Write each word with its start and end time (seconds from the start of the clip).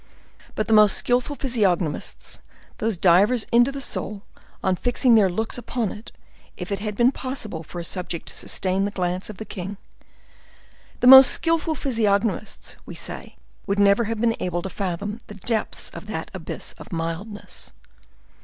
But 0.55 0.65
the 0.65 0.73
most 0.73 0.97
skillful 0.97 1.35
physiognomists, 1.35 2.39
those 2.79 2.97
divers 2.97 3.45
into 3.51 3.71
the 3.71 3.79
soul, 3.79 4.23
on 4.63 4.75
fixing 4.75 5.13
their 5.13 5.29
looks 5.29 5.59
upon 5.59 5.91
it, 5.91 6.11
if 6.57 6.71
it 6.71 6.79
had 6.79 6.95
been 6.97 7.11
possible 7.11 7.61
for 7.61 7.79
a 7.79 7.83
subject 7.83 8.27
to 8.29 8.33
sustain 8.33 8.85
the 8.85 8.89
glance 8.89 9.29
of 9.29 9.37
the 9.37 9.45
king,—the 9.45 9.77
most 11.05 11.29
skillful 11.29 11.75
physiognomists, 11.75 12.77
we 12.83 12.95
say, 12.95 13.35
would 13.67 13.77
never 13.77 14.05
have 14.05 14.19
been 14.19 14.35
able 14.39 14.63
to 14.63 14.71
fathom 14.71 15.21
the 15.27 15.35
depths 15.35 15.91
of 15.91 16.07
that 16.07 16.31
abyss 16.33 16.73
of 16.79 16.91
mildness. 16.91 17.71